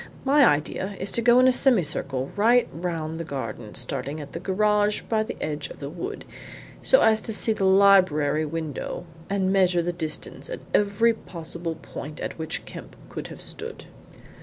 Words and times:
My 0.25 0.43
idea 0.43 0.95
is 0.99 1.11
to 1.11 1.21
go 1.21 1.37
in 1.37 1.47
a 1.47 1.51
semicircle 1.51 2.31
right 2.35 2.67
round 2.73 3.19
the 3.19 3.23
garden, 3.23 3.75
starting 3.75 4.19
at 4.19 4.31
the 4.31 4.39
garage 4.39 5.01
by 5.01 5.21
the 5.21 5.37
edge 5.39 5.69
of 5.69 5.77
the 5.77 5.91
wood, 5.91 6.25
so 6.81 7.01
as 7.01 7.21
to 7.21 7.31
see 7.31 7.53
the 7.53 7.65
library 7.67 8.43
window 8.47 9.05
and 9.29 9.53
measure 9.53 9.83
the 9.83 9.93
distance 9.93 10.49
at 10.49 10.61
every 10.73 11.13
possible 11.13 11.75
point 11.75 12.19
at 12.19 12.39
which 12.39 12.65
Kemp 12.65 12.95
could 13.09 13.27
have 13.27 13.41
stood." 13.41 13.85